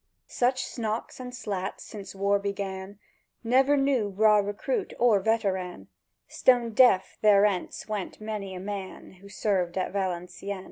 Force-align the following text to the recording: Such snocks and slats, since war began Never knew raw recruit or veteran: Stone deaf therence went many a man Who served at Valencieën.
Such 0.25 0.65
snocks 0.65 1.19
and 1.19 1.31
slats, 1.31 1.83
since 1.83 2.15
war 2.15 2.39
began 2.39 2.97
Never 3.43 3.77
knew 3.77 4.09
raw 4.09 4.37
recruit 4.37 4.93
or 4.97 5.19
veteran: 5.19 5.89
Stone 6.27 6.71
deaf 6.71 7.19
therence 7.21 7.87
went 7.87 8.19
many 8.19 8.55
a 8.55 8.59
man 8.59 9.11
Who 9.21 9.29
served 9.29 9.77
at 9.77 9.93
Valencieën. 9.93 10.59